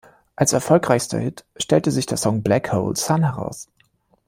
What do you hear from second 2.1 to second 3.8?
Song "Black Hole Sun" heraus.